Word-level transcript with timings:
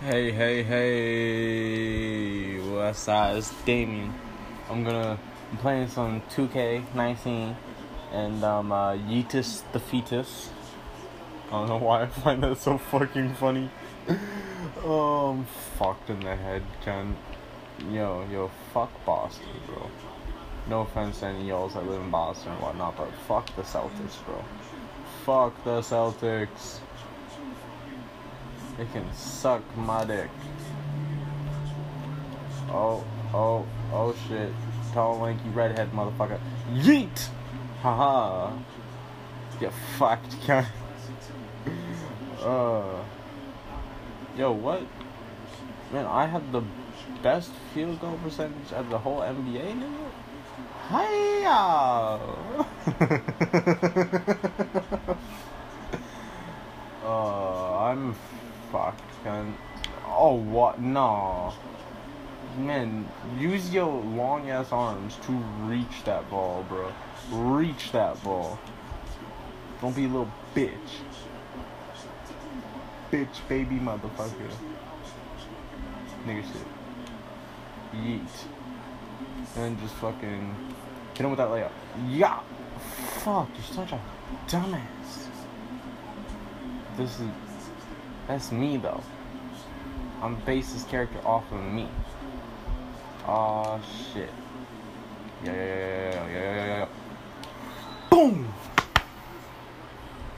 Hey, 0.00 0.30
hey, 0.30 0.62
hey, 0.62 2.60
what's 2.70 3.08
up? 3.08 3.34
It's 3.34 3.50
Damien. 3.64 4.14
I'm 4.70 4.84
gonna 4.84 5.18
I'm 5.50 5.58
playing 5.58 5.88
some 5.88 6.20
2K19 6.30 7.56
and 8.12 8.44
um 8.44 8.70
uh, 8.70 8.92
Yeetus 8.92 9.64
the 9.72 9.80
fetus. 9.80 10.50
I 11.48 11.50
don't 11.50 11.68
know 11.68 11.78
why 11.78 12.02
I 12.02 12.06
find 12.06 12.44
that 12.44 12.58
so 12.58 12.78
fucking 12.78 13.34
funny. 13.34 13.70
oh, 14.84 15.30
I'm 15.36 15.44
fucked 15.76 16.10
in 16.10 16.20
the 16.20 16.36
head, 16.36 16.62
Ken. 16.84 17.16
Yo, 17.90 18.24
yo, 18.30 18.52
fuck 18.72 18.92
Boston, 19.04 19.48
bro. 19.66 19.90
No 20.68 20.82
offense 20.82 21.18
to 21.20 21.26
any 21.26 21.48
y'alls 21.48 21.74
that 21.74 21.84
live 21.84 22.00
in 22.00 22.10
Boston 22.10 22.52
and 22.52 22.62
whatnot, 22.62 22.96
but 22.96 23.10
fuck 23.26 23.52
the 23.56 23.62
Celtics, 23.62 24.24
bro. 24.24 24.44
Fuck 25.24 25.64
the 25.64 25.80
Celtics. 25.80 26.78
They 28.78 28.86
can 28.86 29.12
suck 29.12 29.62
my 29.76 30.04
dick. 30.04 30.30
Oh, 32.70 33.04
oh, 33.34 33.66
oh 33.92 34.14
shit. 34.28 34.52
Tall, 34.94 35.18
lanky, 35.18 35.48
redhead 35.48 35.90
motherfucker. 35.90 36.38
Yeet! 36.72 37.28
Haha. 37.82 38.52
Get 39.58 39.72
fucked, 39.98 40.30
cunt. 40.46 40.66
uh. 42.40 43.02
Yo, 44.36 44.52
what? 44.52 44.82
Man, 45.92 46.06
I 46.06 46.26
have 46.26 46.52
the 46.52 46.62
best 47.20 47.50
field 47.74 48.00
goal 48.00 48.16
percentage 48.22 48.72
of 48.72 48.90
the 48.90 48.98
whole 48.98 49.22
NBA, 49.22 49.74
nigga? 49.74 50.08
Hiya! 50.88 52.20
uh, 57.04 57.78
I'm 57.78 58.14
fucked, 58.70 59.02
cunt. 59.24 59.52
Oh, 60.06 60.34
what? 60.34 60.80
No. 60.80 61.52
Man, 62.56 63.08
use 63.38 63.72
your 63.72 64.02
long 64.02 64.50
ass 64.50 64.72
arms 64.72 65.16
to 65.26 65.32
reach 65.32 66.04
that 66.04 66.28
ball, 66.30 66.64
bro. 66.68 66.92
Reach 67.30 67.92
that 67.92 68.22
ball. 68.24 68.58
Don't 69.80 69.94
be 69.94 70.04
a 70.04 70.08
little 70.08 70.30
bitch. 70.54 70.72
Bitch, 73.12 73.48
baby, 73.48 73.76
motherfucker. 73.76 74.50
Nigga 76.26 76.42
shit. 76.42 76.66
Yeet. 77.94 78.46
And 79.56 79.78
just 79.80 79.94
fucking 79.94 80.54
hit 81.14 81.20
him 81.20 81.30
with 81.30 81.38
that 81.38 81.48
layup. 81.48 81.70
Yeah! 82.08 82.40
Fuck, 83.24 83.48
you're 83.54 83.62
such 83.64 83.92
a 83.92 84.00
dumbass. 84.46 85.28
This 86.96 87.20
is. 87.20 87.47
That's 88.28 88.52
me, 88.52 88.76
though. 88.76 89.02
I'm 90.20 90.36
based 90.44 90.74
this 90.74 90.84
character 90.84 91.18
off 91.24 91.50
of 91.50 91.64
me. 91.64 91.88
Oh 93.26 93.80
shit. 94.12 94.30
Yeah, 95.44 95.52
yeah, 95.52 95.64
yeah, 95.64 96.28
yeah, 96.28 96.32
yeah, 96.32 96.66
yeah. 96.66 96.88
Boom! 98.10 98.52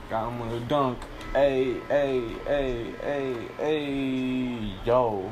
Got 0.09 0.29
him 0.29 0.39
with 0.39 0.63
a 0.63 0.65
dunk. 0.67 0.99
Hey, 1.33 1.75
hey, 1.89 2.21
hey, 2.45 2.91
hey, 3.01 3.47
hey, 3.57 4.73
yo. 4.85 5.31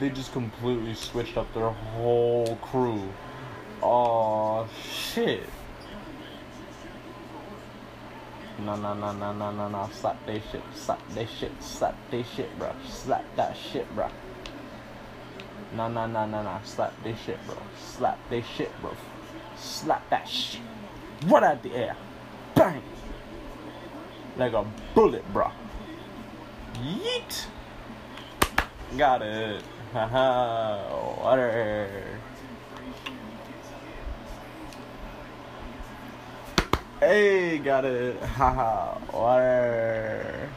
They 0.00 0.10
just 0.10 0.32
completely 0.32 0.94
switched 0.94 1.36
up 1.36 1.52
their 1.54 1.70
whole 1.70 2.56
crew. 2.62 3.02
Oh 3.82 4.66
shit. 4.92 5.42
No, 8.64 8.76
no, 8.76 8.92
no, 8.92 9.12
no, 9.12 9.32
no, 9.32 9.50
no, 9.50 9.68
no. 9.68 9.88
Slap 9.92 10.26
they 10.26 10.42
shit. 10.52 10.62
Slap 10.74 11.00
they 11.14 11.26
shit. 11.26 11.52
Slap 11.62 11.96
they 12.10 12.22
shit, 12.22 12.58
bro. 12.58 12.72
Slap 12.86 13.24
that 13.36 13.56
shit, 13.56 13.92
bro. 13.94 14.08
No, 15.74 15.88
no, 15.88 16.06
no, 16.06 16.26
no, 16.26 16.42
no. 16.42 16.58
Slap 16.64 16.92
they 17.02 17.14
shit, 17.14 17.38
bro. 17.46 17.56
Slap 17.78 18.18
they 18.28 18.42
shit, 18.42 18.70
bro. 18.82 18.92
Slap 19.56 20.08
that 20.10 20.28
shit. 20.28 20.60
Right 21.26 21.42
out 21.42 21.62
the 21.62 21.74
air. 21.74 21.96
Bang. 22.54 22.82
Like 24.36 24.52
a 24.52 24.66
bullet, 24.94 25.24
bro. 25.32 25.50
Yeet. 26.74 27.46
Got 28.96 29.22
it. 29.22 29.62
Haha. 29.92 31.20
Water. 31.22 32.19
Hey, 37.00 37.56
got 37.56 37.86
it. 37.86 38.20
Haha. 38.36 38.98
Water. 39.10 40.50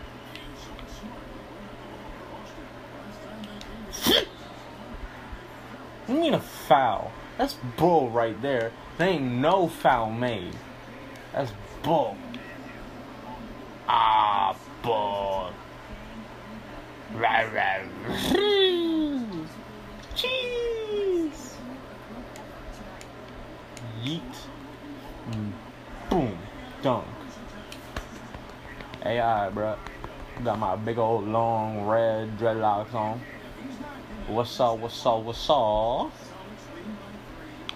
You 6.09 6.19
need 6.19 6.33
a 6.33 6.41
foul. 6.41 7.13
That's 7.37 7.55
bull 7.77 8.09
right 8.09 8.39
there. 8.41 8.73
There 8.97 9.07
ain't 9.07 9.23
no 9.23 9.69
foul 9.69 10.11
made. 10.11 10.53
That's 11.31 11.53
bull. 11.81 12.17
Ah, 13.87 14.53
bull. 14.81 15.53
Rah, 17.13 17.45
rah. 17.53 17.83
Cheese. 20.13 21.55
Yeet. 24.03 24.21
Dunk. 26.83 27.07
AI, 29.05 29.49
bruh. 29.55 29.77
Got 30.43 30.59
my 30.59 30.75
big 30.75 30.97
old 30.97 31.25
long 31.25 31.85
red 31.87 32.37
dreadlocks 32.37 32.93
on. 32.93 33.21
What's 34.27 34.59
up, 34.59 34.79
what's 34.79 35.05
up, 35.05 35.23
what's 35.23 35.49
up? 35.49 36.11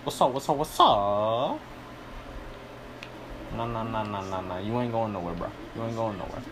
What's 0.03 0.21
up, 0.21 0.33
what's 0.33 0.49
up, 0.49 0.57
what's 0.57 0.79
up? 0.81 1.59
Nah, 3.55 3.65
nah, 3.65 3.83
nah, 3.83 4.03
nah, 4.03 4.21
nah, 4.21 4.41
nah. 4.41 4.57
You 4.57 4.77
ain't 4.81 4.91
going 4.91 5.13
nowhere, 5.13 5.35
bro. 5.35 5.49
You 5.73 5.83
ain't 5.83 5.95
going 5.95 6.17
nowhere. 6.17 6.43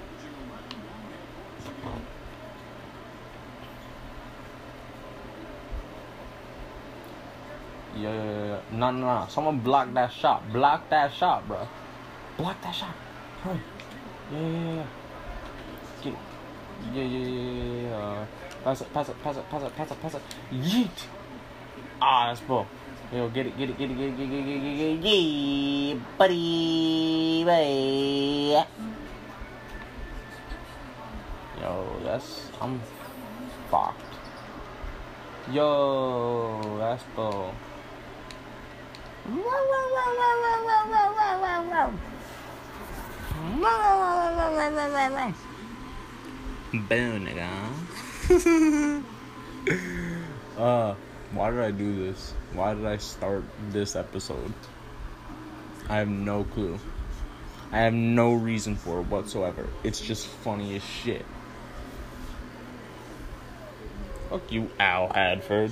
Yeah, 7.97 8.13
yeah, 8.13 8.45
yeah. 8.45 8.59
Nah, 8.71 8.91
nah, 8.91 9.19
nah. 9.19 9.27
Someone 9.27 9.59
block 9.59 9.93
that 9.93 10.13
shot. 10.13 10.53
Block 10.53 10.89
that 10.89 11.13
shot, 11.13 11.45
bro. 11.49 11.67
Block 12.37 12.61
that 12.61 12.75
shot. 12.75 12.95
Hurry. 13.43 13.59
Yeah, 14.31 14.39
yeah, 14.39 14.73
yeah. 14.75 14.85
Get 16.03 16.13
it. 16.13 16.19
Yeah, 16.93 17.03
yeah, 17.03 17.17
yeah, 17.17 17.53
yeah, 17.63 17.89
yeah. 17.89 18.25
Pass 18.63 18.81
it, 18.81 18.93
pass 18.93 19.09
it, 19.09 19.23
pass 19.23 19.37
it, 19.37 19.49
pass 19.49 19.63
it, 19.63 19.75
pass 19.75 19.91
it, 19.91 20.01
pass 20.01 20.13
it. 20.15 20.21
Yeet. 20.51 21.07
Ah, 22.01 22.27
that's 22.27 22.41
bull. 22.41 22.67
Yo, 23.13 23.29
get 23.29 23.45
it, 23.45 23.57
get 23.57 23.69
it, 23.69 23.77
get 23.77 23.89
it, 23.89 23.97
get 23.97 24.09
it, 24.09 24.17
get 24.17 24.29
it, 24.29 24.35
get 24.35 24.41
it, 24.41 24.77
get 24.77 24.87
it, 24.89 25.01
get 25.01 25.09
it, 25.09 26.17
buddy, 26.17 27.43
buddy. 27.45 28.65
Yo, 31.61 31.99
that's, 32.03 32.49
I'm 32.59 32.81
fucked. 33.69 34.01
Yo, 35.51 36.77
that's 36.79 37.03
bull. 37.15 37.53
Boom, 46.73 47.25
nigga. 47.25 47.47
uh, 50.57 50.95
why 51.31 51.51
did 51.51 51.61
I 51.61 51.71
do 51.71 52.05
this? 52.05 52.33
Why 52.53 52.73
did 52.73 52.85
I 52.85 52.97
start 52.97 53.45
this 53.69 53.95
episode? 53.95 54.53
I 55.87 55.97
have 55.97 56.09
no 56.09 56.43
clue. 56.43 56.79
I 57.71 57.77
have 57.79 57.93
no 57.93 58.33
reason 58.33 58.75
for 58.75 58.99
it 58.99 59.07
whatsoever. 59.07 59.65
It's 59.83 60.01
just 60.01 60.27
funny 60.27 60.75
as 60.75 60.83
shit. 60.83 61.25
Fuck 64.29 64.51
you, 64.51 64.69
Al 64.79 65.09
Horford. 65.09 65.71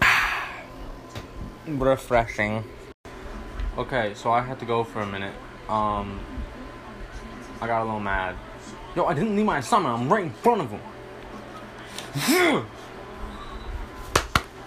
Refreshing. 1.66 2.64
Okay, 3.78 4.14
so 4.14 4.30
I 4.30 4.40
had 4.40 4.58
to 4.60 4.64
go 4.64 4.84
for 4.84 5.02
a 5.02 5.06
minute. 5.06 5.34
Um, 5.68 6.18
I 7.60 7.66
got 7.66 7.82
a 7.82 7.84
little 7.84 8.00
mad. 8.00 8.34
Yo, 8.94 9.04
I 9.04 9.12
didn't 9.12 9.36
leave 9.36 9.44
my 9.44 9.58
assignment. 9.58 10.00
I'm 10.00 10.10
right 10.10 10.24
in 10.24 10.30
front 10.30 10.62
of 10.62 10.70
him. 10.70 10.80
Yeah! 12.26 12.64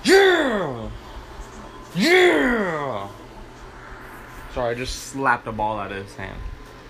Yeah! 0.03 0.89
Yeah! 1.95 3.07
Sorry, 4.53 4.69
I 4.69 4.73
just 4.75 4.95
slapped 5.07 5.45
the 5.45 5.53
ball 5.53 5.79
out 5.79 5.91
of 5.91 6.05
his 6.05 6.15
hand. 6.15 6.37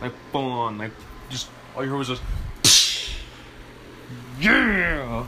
Like, 0.01 0.11
full 0.33 0.51
on. 0.51 0.77
Like, 0.77 0.91
just, 1.29 1.49
all 1.73 1.85
you 1.85 1.89
heard 1.89 1.99
was 1.99 2.09
just. 2.09 2.21
Yeah! 4.41 5.25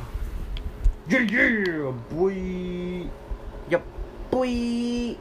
Yeah, 1.07 1.19
yeah, 1.19 1.91
boy! 2.09 3.09
Yep, 3.69 3.85
boy! 4.29 5.17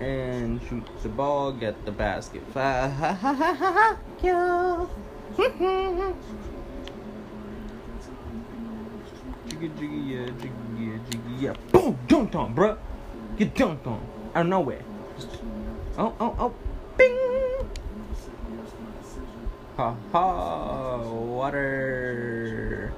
And 0.00 0.60
shoot 0.68 0.84
the 1.02 1.08
ball, 1.08 1.52
get 1.52 1.84
the 1.84 1.92
basket. 1.92 2.42
Ha 2.54 2.88
ha 2.88 3.12
ha 3.12 3.98
Yeah. 4.22 4.86
Jiggy 9.46 9.68
jiggy 9.78 9.96
yeah, 9.96 10.26
jiggy 10.26 10.52
yeah, 10.78 10.98
jiggy 11.10 11.34
yeah. 11.38 11.54
Boom! 11.70 11.98
Dunked 12.08 12.34
on, 12.34 12.54
bruh. 12.54 12.78
Get 13.36 13.54
dunked 13.54 13.86
on 13.86 14.00
out 14.34 14.42
of 14.42 14.46
nowhere. 14.46 14.82
Oh 15.98 16.14
oh 16.18 16.36
oh, 16.38 16.54
bing! 16.96 17.68
Ha 19.76 19.94
ha! 20.12 20.96
Water. 21.02 22.92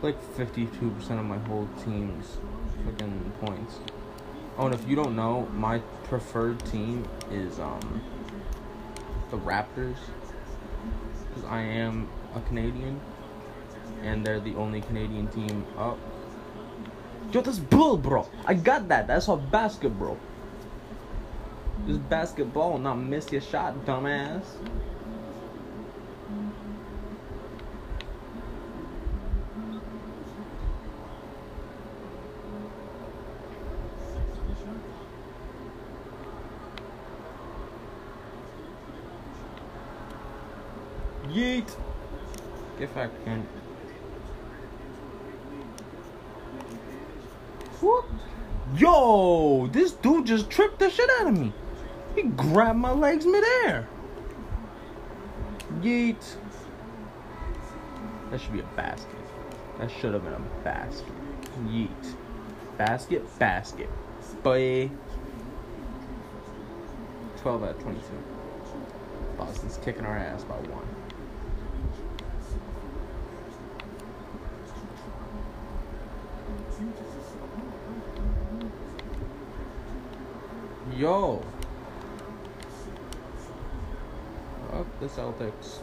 Like 0.00 0.22
fifty-two 0.34 0.90
percent 0.90 1.20
of 1.20 1.26
my 1.26 1.38
whole 1.38 1.68
team's 1.84 2.38
fucking 2.86 3.32
points. 3.40 3.80
Oh, 4.56 4.66
and 4.66 4.74
if 4.74 4.88
you 4.88 4.94
don't 4.94 5.16
know, 5.16 5.48
my 5.54 5.78
preferred 6.04 6.64
team 6.66 7.06
is 7.30 7.58
um 7.58 8.02
the 9.30 9.38
Raptors 9.38 9.96
because 11.28 11.44
I 11.48 11.60
am 11.60 12.08
a 12.36 12.40
Canadian 12.42 13.00
and 14.02 14.24
they're 14.24 14.40
the 14.40 14.54
only 14.54 14.80
Canadian 14.82 15.26
team 15.28 15.64
up. 15.76 15.98
Yo, 17.32 17.40
that's 17.40 17.58
bull, 17.58 17.96
bro. 17.96 18.28
I 18.44 18.54
got 18.54 18.88
that. 18.88 19.08
That's 19.08 19.26
a 19.28 19.36
basket, 19.36 19.98
bro. 19.98 20.16
This 21.86 21.96
basketball, 21.96 22.78
not 22.78 22.96
miss 22.96 23.32
your 23.32 23.40
shot, 23.40 23.74
dumbass. 23.84 24.44
Yeet. 41.34 41.68
Get 42.78 42.94
back, 42.94 43.10
man. 43.26 43.44
What? 47.80 48.04
Yo, 48.76 49.68
this 49.72 49.92
dude 49.92 50.26
just 50.26 50.48
tripped 50.48 50.78
the 50.78 50.88
shit 50.88 51.10
out 51.18 51.26
of 51.26 51.36
me. 51.36 51.52
He 52.14 52.22
grabbed 52.22 52.78
my 52.78 52.92
legs 52.92 53.26
midair. 53.26 53.88
Yeet. 55.80 56.36
That 58.30 58.40
should 58.40 58.52
be 58.52 58.60
a 58.60 58.76
basket. 58.76 59.10
That 59.80 59.90
should 59.90 60.14
have 60.14 60.22
been 60.22 60.34
a 60.34 60.62
basket. 60.62 61.12
Yeet. 61.64 62.14
Basket, 62.78 63.38
basket. 63.40 63.90
Boy. 64.44 64.88
12 67.38 67.62
out 67.64 67.70
of 67.70 67.82
22. 67.82 68.04
Boston's 69.36 69.78
kicking 69.84 70.04
our 70.04 70.16
ass 70.16 70.44
by 70.44 70.54
one. 70.54 71.03
Yo. 80.92 81.42
Fuck 84.70 85.00
the 85.00 85.06
Celtics. 85.06 85.78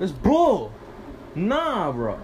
It's 0.00 0.12
bull. 0.12 0.72
Nah, 1.34 1.92
bro. 1.92 2.18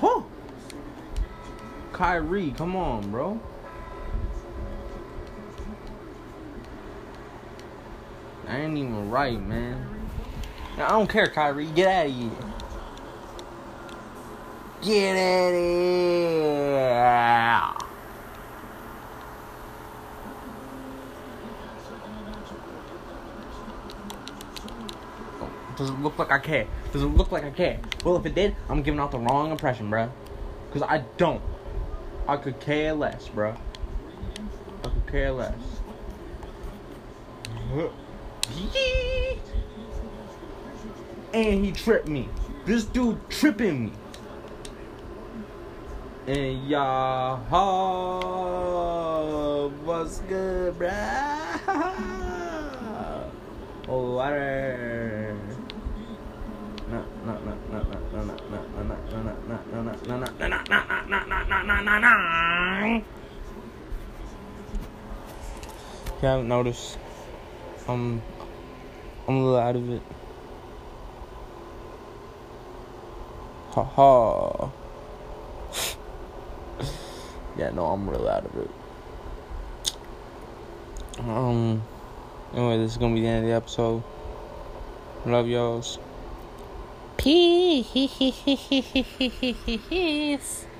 Huh. 0.00 0.22
Kyrie, 1.92 2.52
come 2.56 2.76
on, 2.76 3.10
bro. 3.10 3.40
I 8.46 8.60
ain't 8.60 8.76
even 8.76 9.10
right, 9.10 9.40
man. 9.40 9.97
I 10.80 10.90
don't 10.90 11.08
care, 11.08 11.26
Kyrie. 11.26 11.66
Get 11.66 11.88
out 11.88 12.06
of 12.06 12.12
here. 12.12 12.30
Get 14.80 15.16
out 15.16 15.48
of 15.48 15.54
here. 15.54 16.58
Oh, 25.40 25.50
doesn't 25.76 26.02
look 26.02 26.16
like 26.18 26.30
I 26.30 26.38
care. 26.38 26.66
Does 26.92 27.02
it 27.02 27.06
look 27.06 27.32
like 27.32 27.42
I 27.42 27.50
care. 27.50 27.80
Well, 28.04 28.16
if 28.16 28.24
it 28.24 28.36
did, 28.36 28.54
I'm 28.68 28.82
giving 28.82 29.00
out 29.00 29.10
the 29.10 29.18
wrong 29.18 29.50
impression, 29.50 29.90
bro. 29.90 30.12
Because 30.68 30.88
I 30.88 31.02
don't. 31.16 31.42
I 32.28 32.36
could 32.36 32.60
care 32.60 32.92
less, 32.92 33.28
bro. 33.28 33.56
I 34.84 34.88
could 34.88 35.06
care 35.08 35.32
less. 35.32 35.54
And 41.32 41.64
he 41.64 41.72
tripped 41.72 42.08
me. 42.08 42.28
This 42.64 42.84
dude 42.84 43.18
tripping 43.28 43.86
me. 43.86 43.92
And 46.26 46.68
y'all, 46.68 47.38
what's 49.84 50.18
good, 50.20 50.74
bruh? 50.78 51.60
Oh, 53.88 54.16
water. 54.16 55.34
No, 56.90 57.04
no, 57.24 57.32
no, 57.32 57.54
no, 57.70 57.78
no, 57.80 57.88
no, 58.12 58.20
no, 58.20 58.34
no, 58.48 58.60
no, 58.82 58.96
no, 59.08 59.40
no, 60.04 60.16
no, 60.18 60.20
no, 61.06 61.18
no, 61.44 61.62
no, 61.62 61.76
no, 61.80 61.94
no. 61.98 63.02
You 66.20 66.26
haven't 66.28 66.48
noticed. 66.48 66.98
I'm, 67.86 68.20
I'm 69.26 69.36
a 69.36 69.38
little 69.38 69.56
out 69.56 69.76
of 69.76 69.90
it. 69.90 70.02
Ha 73.84 74.70
yeah, 77.58 77.70
no, 77.70 77.86
I'm 77.86 78.08
real 78.08 78.28
out 78.28 78.46
of 78.46 78.56
it. 78.56 78.70
Um. 81.18 81.82
Anyway, 82.54 82.78
this 82.78 82.92
is 82.92 82.98
gonna 82.98 83.14
be 83.14 83.22
the 83.22 83.26
end 83.26 83.44
of 83.44 83.50
the 83.50 83.56
episode. 83.56 84.04
Love 85.26 85.48
y'alls. 85.48 85.98
Peace. 87.16 87.86